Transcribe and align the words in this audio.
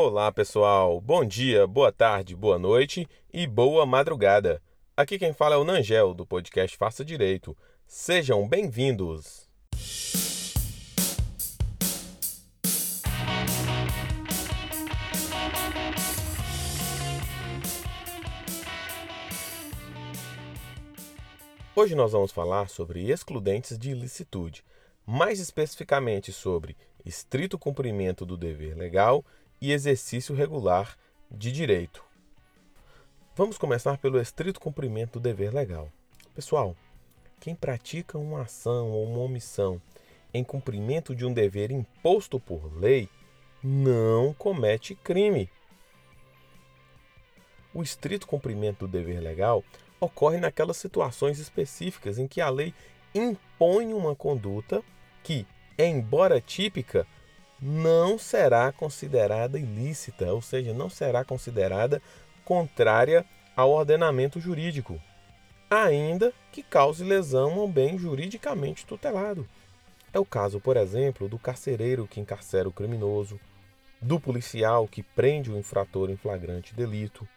Olá, 0.00 0.30
pessoal. 0.30 1.00
Bom 1.00 1.24
dia, 1.24 1.66
boa 1.66 1.90
tarde, 1.90 2.36
boa 2.36 2.56
noite 2.56 3.04
e 3.32 3.48
boa 3.48 3.84
madrugada. 3.84 4.62
Aqui 4.96 5.18
quem 5.18 5.32
fala 5.32 5.56
é 5.56 5.58
o 5.58 5.64
Nangel 5.64 6.14
do 6.14 6.24
podcast 6.24 6.76
Faça 6.76 7.04
Direito. 7.04 7.56
Sejam 7.84 8.48
bem-vindos. 8.48 9.50
Hoje 21.74 21.96
nós 21.96 22.12
vamos 22.12 22.30
falar 22.30 22.68
sobre 22.68 23.10
excludentes 23.10 23.76
de 23.76 23.90
ilicitude, 23.90 24.64
mais 25.04 25.40
especificamente 25.40 26.32
sobre 26.32 26.76
estrito 27.04 27.58
cumprimento 27.58 28.24
do 28.24 28.36
dever 28.36 28.76
legal 28.76 29.24
e 29.60 29.72
exercício 29.72 30.34
regular 30.34 30.96
de 31.30 31.52
direito. 31.52 32.04
Vamos 33.36 33.58
começar 33.58 33.98
pelo 33.98 34.20
estrito 34.20 34.60
cumprimento 34.60 35.12
do 35.12 35.20
dever 35.20 35.54
legal. 35.54 35.92
Pessoal, 36.34 36.76
quem 37.40 37.54
pratica 37.54 38.18
uma 38.18 38.42
ação 38.42 38.90
ou 38.90 39.04
uma 39.04 39.20
omissão 39.20 39.80
em 40.32 40.42
cumprimento 40.42 41.14
de 41.14 41.24
um 41.24 41.32
dever 41.32 41.70
imposto 41.70 42.38
por 42.40 42.76
lei 42.76 43.08
não 43.62 44.34
comete 44.34 44.94
crime. 44.94 45.48
O 47.72 47.82
estrito 47.82 48.26
cumprimento 48.26 48.86
do 48.86 48.88
dever 48.88 49.20
legal 49.20 49.64
ocorre 50.00 50.38
naquelas 50.38 50.76
situações 50.76 51.38
específicas 51.38 52.18
em 52.18 52.26
que 52.26 52.40
a 52.40 52.48
lei 52.48 52.74
impõe 53.14 53.92
uma 53.92 54.14
conduta 54.14 54.82
que, 55.22 55.46
embora 55.78 56.40
típica, 56.40 57.06
não 57.60 58.18
será 58.18 58.70
considerada 58.72 59.58
ilícita, 59.58 60.32
ou 60.32 60.40
seja, 60.40 60.72
não 60.72 60.88
será 60.88 61.24
considerada 61.24 62.00
contrária 62.44 63.24
ao 63.56 63.70
ordenamento 63.70 64.38
jurídico, 64.38 65.00
ainda 65.68 66.32
que 66.52 66.62
cause 66.62 67.02
lesão 67.02 67.52
a 67.54 67.64
um 67.64 67.70
bem 67.70 67.98
juridicamente 67.98 68.86
tutelado. 68.86 69.46
É 70.12 70.18
o 70.18 70.24
caso, 70.24 70.60
por 70.60 70.76
exemplo, 70.76 71.28
do 71.28 71.38
carcereiro 71.38 72.06
que 72.06 72.20
encarcera 72.20 72.68
o 72.68 72.72
criminoso, 72.72 73.38
do 74.00 74.20
policial 74.20 74.86
que 74.86 75.02
prende 75.02 75.50
o 75.50 75.58
infrator 75.58 76.08
em 76.08 76.16
flagrante 76.16 76.74
delito, 76.74 77.28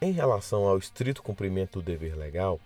em 0.00 0.12
relação 0.12 0.66
ao 0.66 0.78
estrito 0.78 1.22
cumprimento 1.22 1.80
do 1.80 1.84
dever 1.84 2.16
legal, 2.16 2.60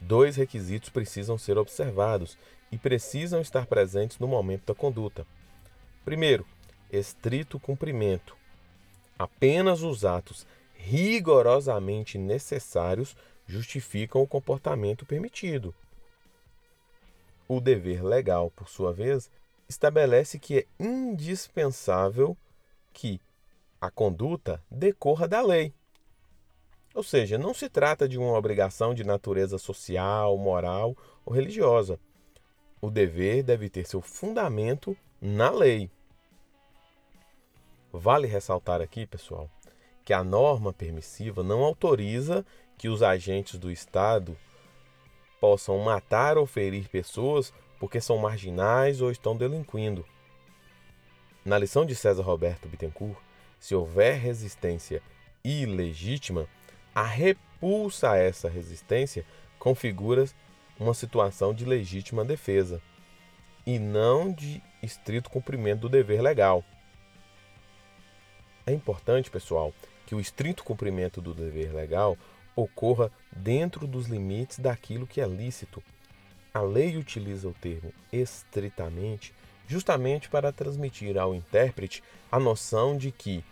dois 0.00 0.34
requisitos 0.34 0.88
precisam 0.90 1.38
ser 1.38 1.56
observados 1.56 2.36
e 2.72 2.76
precisam 2.76 3.40
estar 3.40 3.66
presentes 3.66 4.18
no 4.18 4.26
momento 4.26 4.66
da 4.66 4.74
conduta. 4.74 5.24
Primeiro, 6.04 6.44
estrito 6.90 7.60
cumprimento. 7.60 8.36
Apenas 9.18 9.82
os 9.82 10.04
atos 10.04 10.46
rigorosamente 10.74 12.18
necessários 12.18 13.16
justificam 13.46 14.20
o 14.20 14.26
comportamento 14.26 15.06
permitido. 15.06 15.74
O 17.46 17.60
dever 17.60 18.02
legal, 18.02 18.50
por 18.50 18.68
sua 18.68 18.92
vez, 18.92 19.30
estabelece 19.68 20.38
que 20.38 20.58
é 20.58 20.66
indispensável 20.78 22.36
que 22.92 23.20
a 23.80 23.90
conduta 23.90 24.62
decorra 24.70 25.28
da 25.28 25.40
lei. 25.40 25.72
Ou 26.94 27.02
seja, 27.02 27.38
não 27.38 27.54
se 27.54 27.68
trata 27.68 28.08
de 28.08 28.18
uma 28.18 28.36
obrigação 28.36 28.92
de 28.92 29.04
natureza 29.04 29.56
social, 29.56 30.36
moral 30.36 30.96
ou 31.24 31.32
religiosa. 31.32 31.98
O 32.80 32.90
dever 32.90 33.42
deve 33.42 33.70
ter 33.70 33.86
seu 33.86 34.00
fundamento 34.00 34.96
na 35.24 35.50
lei. 35.50 35.88
Vale 37.92 38.26
ressaltar 38.26 38.80
aqui, 38.80 39.06
pessoal, 39.06 39.48
que 40.04 40.12
a 40.12 40.24
norma 40.24 40.72
permissiva 40.72 41.44
não 41.44 41.62
autoriza 41.62 42.44
que 42.76 42.88
os 42.88 43.04
agentes 43.04 43.56
do 43.56 43.70
Estado 43.70 44.36
possam 45.40 45.78
matar 45.78 46.36
ou 46.36 46.44
ferir 46.44 46.88
pessoas 46.88 47.54
porque 47.78 48.00
são 48.00 48.18
marginais 48.18 49.00
ou 49.00 49.12
estão 49.12 49.36
delinquindo. 49.36 50.04
Na 51.44 51.56
lição 51.56 51.86
de 51.86 51.94
César 51.94 52.22
Roberto 52.22 52.66
Bittencourt, 52.66 53.18
se 53.60 53.76
houver 53.76 54.18
resistência 54.18 55.00
ilegítima, 55.44 56.48
a 56.92 57.04
repulsa 57.04 58.10
a 58.10 58.16
essa 58.16 58.48
resistência 58.48 59.24
configura 59.56 60.24
uma 60.80 60.94
situação 60.94 61.54
de 61.54 61.64
legítima 61.64 62.24
defesa 62.24 62.82
e 63.64 63.78
não 63.78 64.32
de 64.32 64.60
estrito 64.82 65.30
cumprimento 65.30 65.82
do 65.82 65.88
dever 65.88 66.20
legal. 66.20 66.64
É 68.66 68.72
importante, 68.72 69.30
pessoal, 69.30 69.72
que 70.06 70.14
o 70.14 70.20
estrito 70.20 70.64
cumprimento 70.64 71.20
do 71.20 71.34
dever 71.34 71.74
legal 71.74 72.16
ocorra 72.54 73.10
dentro 73.34 73.86
dos 73.86 74.06
limites 74.06 74.58
daquilo 74.58 75.06
que 75.06 75.20
é 75.20 75.26
lícito. 75.26 75.82
A 76.52 76.60
lei 76.60 76.96
utiliza 76.96 77.48
o 77.48 77.54
termo 77.54 77.92
estritamente 78.12 79.34
justamente 79.66 80.28
para 80.28 80.52
transmitir 80.52 81.16
ao 81.16 81.34
intérprete 81.34 82.02
a 82.30 82.38
noção 82.38 82.96
de 82.96 83.10
que 83.10 83.42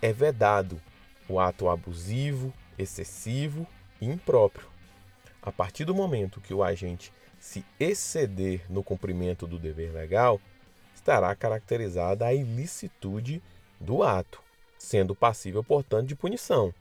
é 0.00 0.12
vedado 0.12 0.80
o 1.28 1.40
ato 1.40 1.68
abusivo, 1.68 2.52
excessivo 2.78 3.66
e 4.00 4.06
impróprio. 4.06 4.68
A 5.42 5.50
partir 5.50 5.84
do 5.84 5.94
momento 5.94 6.40
que 6.40 6.54
o 6.54 6.62
agente 6.62 7.12
se 7.40 7.64
exceder 7.78 8.64
no 8.70 8.82
cumprimento 8.82 9.46
do 9.46 9.58
dever 9.58 9.92
legal, 9.92 10.40
estará 10.94 11.34
caracterizada 11.34 12.26
a 12.26 12.32
ilicitude 12.32 13.42
do 13.80 14.02
ato, 14.02 14.40
sendo 14.78 15.14
passível, 15.14 15.62
portanto, 15.62 16.08
de 16.08 16.16
punição. 16.16 16.72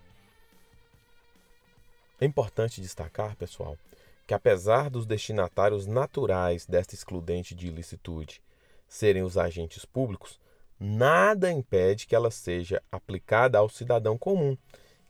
É 2.19 2.25
importante 2.25 2.79
destacar, 2.79 3.35
pessoal, 3.35 3.78
que 4.25 4.34
apesar 4.34 4.90
dos 4.90 5.06
destinatários 5.06 5.85
naturais 5.85 6.66
desta 6.66 6.96
excludente 6.96 7.53
de 7.53 7.68
ilicitude 7.68 8.41
serem 8.88 9.24
os 9.24 9.38
agentes 9.38 9.84
públicos, 9.84 10.40
nada 10.80 11.51
impede 11.51 12.06
que 12.07 12.16
ela 12.16 12.31
seja 12.31 12.81
aplicada 12.91 13.57
ao 13.57 13.68
cidadão 13.68 14.18
comum, 14.18 14.57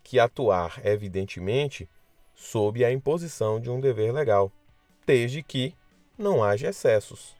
que 0.03 0.19
atuar, 0.19 0.81
evidentemente, 0.83 1.87
sob 2.33 2.83
a 2.83 2.91
imposição 2.91 3.59
de 3.59 3.69
um 3.69 3.79
dever 3.79 4.11
legal, 4.11 4.51
desde 5.05 5.43
que 5.43 5.75
não 6.17 6.43
haja 6.43 6.69
excessos. 6.69 7.35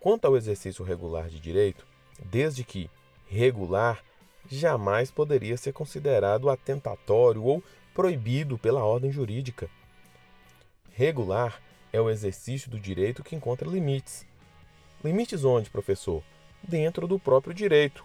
Quanto 0.00 0.26
ao 0.26 0.36
exercício 0.36 0.84
regular 0.84 1.28
de 1.28 1.40
direito, 1.40 1.86
desde 2.24 2.64
que 2.64 2.90
regular 3.26 4.02
jamais 4.50 5.10
poderia 5.10 5.56
ser 5.56 5.72
considerado 5.72 6.48
atentatório 6.48 7.42
ou 7.44 7.62
proibido 7.92 8.56
pela 8.56 8.84
ordem 8.84 9.10
jurídica. 9.10 9.68
Regular 10.92 11.60
é 11.92 12.00
o 12.00 12.08
exercício 12.08 12.70
do 12.70 12.78
direito 12.78 13.22
que 13.24 13.36
encontra 13.36 13.68
limites, 13.68 14.26
Limites 15.02 15.44
onde, 15.44 15.70
professor? 15.70 16.24
Dentro 16.60 17.06
do 17.06 17.20
próprio 17.20 17.54
direito. 17.54 18.04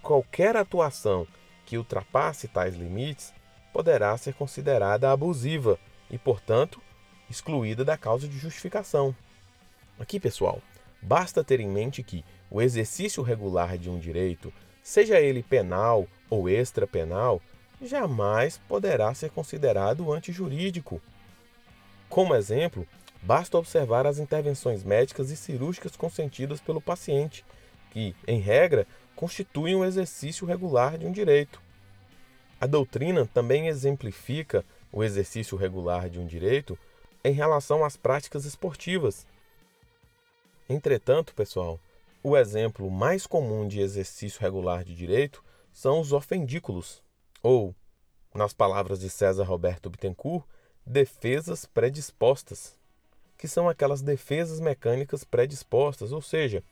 Qualquer 0.00 0.56
atuação 0.56 1.26
que 1.66 1.76
ultrapasse 1.76 2.46
tais 2.46 2.76
limites 2.76 3.34
poderá 3.72 4.16
ser 4.16 4.34
considerada 4.34 5.10
abusiva 5.10 5.78
e, 6.08 6.16
portanto, 6.16 6.80
excluída 7.28 7.84
da 7.84 7.98
causa 7.98 8.28
de 8.28 8.38
justificação. 8.38 9.14
Aqui, 9.98 10.20
pessoal, 10.20 10.60
basta 11.02 11.44
ter 11.44 11.60
em 11.60 11.68
mente 11.68 12.02
que 12.02 12.24
o 12.50 12.62
exercício 12.62 13.22
regular 13.22 13.76
de 13.76 13.90
um 13.90 13.98
direito, 13.98 14.52
seja 14.82 15.20
ele 15.20 15.42
penal 15.42 16.06
ou 16.30 16.48
extrapenal, 16.48 17.42
jamais 17.82 18.58
poderá 18.68 19.12
ser 19.12 19.30
considerado 19.30 20.12
antijurídico. 20.12 21.02
Como 22.08 22.34
exemplo, 22.34 22.86
Basta 23.22 23.56
observar 23.56 24.04
as 24.04 24.18
intervenções 24.18 24.82
médicas 24.82 25.30
e 25.30 25.36
cirúrgicas 25.36 25.94
consentidas 25.94 26.60
pelo 26.60 26.80
paciente, 26.80 27.44
que, 27.92 28.16
em 28.26 28.40
regra, 28.40 28.84
constituem 29.14 29.76
um 29.76 29.84
exercício 29.84 30.44
regular 30.44 30.98
de 30.98 31.06
um 31.06 31.12
direito. 31.12 31.60
A 32.60 32.66
doutrina 32.66 33.24
também 33.32 33.68
exemplifica 33.68 34.64
o 34.90 35.04
exercício 35.04 35.56
regular 35.56 36.10
de 36.10 36.18
um 36.18 36.26
direito 36.26 36.76
em 37.22 37.32
relação 37.32 37.84
às 37.84 37.96
práticas 37.96 38.44
esportivas. 38.44 39.24
Entretanto, 40.72 41.34
pessoal, 41.34 41.78
o 42.22 42.34
exemplo 42.34 42.90
mais 42.90 43.26
comum 43.26 43.68
de 43.68 43.82
exercício 43.82 44.40
regular 44.40 44.82
de 44.82 44.94
direito 44.94 45.44
são 45.70 46.00
os 46.00 46.14
ofendículos, 46.14 47.02
ou, 47.42 47.74
nas 48.34 48.54
palavras 48.54 48.98
de 48.98 49.10
César 49.10 49.44
Roberto 49.44 49.90
Bittencourt, 49.90 50.46
defesas 50.86 51.66
predispostas 51.66 52.74
que 53.36 53.46
são 53.46 53.68
aquelas 53.68 54.00
defesas 54.00 54.60
mecânicas 54.60 55.24
predispostas, 55.24 56.10
ou 56.10 56.22
seja, 56.22 56.64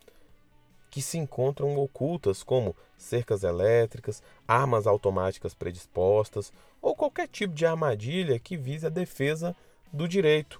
que 0.90 1.02
se 1.02 1.18
encontram 1.18 1.76
ocultas, 1.76 2.42
como 2.42 2.74
cercas 2.96 3.44
elétricas, 3.44 4.22
armas 4.48 4.86
automáticas 4.86 5.52
predispostas 5.52 6.50
ou 6.80 6.96
qualquer 6.96 7.28
tipo 7.28 7.52
de 7.52 7.66
armadilha 7.66 8.38
que 8.38 8.56
vise 8.56 8.86
a 8.86 8.90
defesa 8.90 9.54
do 9.92 10.08
direito, 10.08 10.58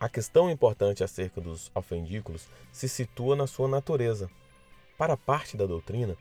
A 0.00 0.08
questão 0.08 0.48
importante 0.48 1.04
acerca 1.04 1.42
dos 1.42 1.70
ofendículos 1.74 2.48
se 2.72 2.88
situa 2.88 3.36
na 3.36 3.46
sua 3.46 3.68
natureza. 3.68 4.30
Para 4.96 5.14
parte 5.14 5.58
da 5.58 5.66
doutrina, 5.66 6.16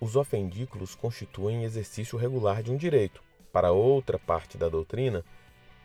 os 0.00 0.14
ofendículos 0.14 0.94
constituem 0.94 1.64
exercício 1.64 2.16
regular 2.16 2.62
de 2.62 2.70
um 2.70 2.76
direito. 2.76 3.20
Para 3.52 3.72
outra 3.72 4.16
parte 4.16 4.56
da 4.56 4.68
doutrina, 4.68 5.24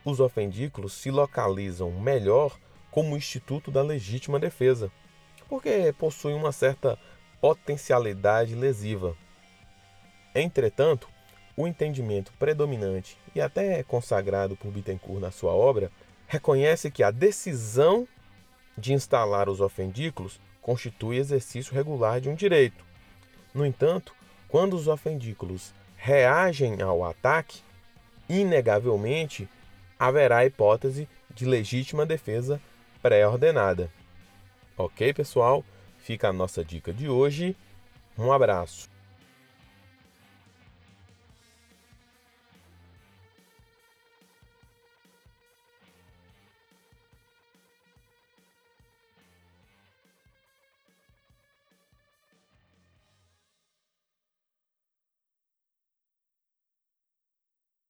os 0.05 0.19
ofendículos 0.19 0.93
se 0.93 1.09
localizam 1.09 1.89
melhor 1.89 2.55
como 2.91 3.17
instituto 3.17 3.71
da 3.71 3.81
legítima 3.81 4.39
defesa, 4.39 4.91
porque 5.49 5.91
possuem 5.97 6.35
uma 6.35 6.51
certa 6.51 6.95
potencialidade 7.39 8.53
lesiva. 8.53 9.17
Entretanto, 10.35 11.09
o 11.57 11.65
entendimento 11.65 12.31
predominante 12.37 13.17
e 13.33 13.41
até 13.41 13.81
consagrado 13.81 14.55
por 14.55 14.71
Bittencourt 14.71 15.19
na 15.19 15.31
sua 15.31 15.53
obra 15.53 15.91
reconhece 16.31 16.89
que 16.89 17.04
a 17.04 17.12
decisão 17.12 18.07
de 18.78 18.94
instalar 18.94 19.50
os 19.50 19.60
ofendículos 19.60 20.39
constitui 20.62 21.18
exercício 21.18 21.75
regular 21.75 22.22
de 22.22 22.30
um 22.30 22.36
direito. 22.36 22.86
No 23.54 23.66
entanto, 23.66 24.16
quando 24.48 24.74
os 24.78 24.88
ofendículos 24.88 25.74
reagem 25.98 26.81
ao 26.81 27.04
ataque, 27.04 27.60
inegavelmente 28.30 29.50
haverá 30.00 30.38
a 30.38 30.45
hipótese 30.45 31.06
de 31.36 31.44
legítima 31.44 32.06
defesa 32.06 32.62
pré-ordenada. 33.01 33.92
Ok, 34.78 35.13
pessoal? 35.13 35.66
Fica 35.98 36.30
a 36.30 36.33
nossa 36.33 36.63
dica 36.63 36.94
de 36.94 37.10
hoje. 37.10 37.57
Um 38.18 38.31
abraço. 38.31 38.89